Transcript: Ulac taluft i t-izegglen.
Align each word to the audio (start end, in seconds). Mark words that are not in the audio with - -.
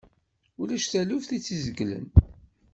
Ulac 0.59 0.85
taluft 0.91 1.29
i 1.37 1.39
t-izegglen. 1.45 2.05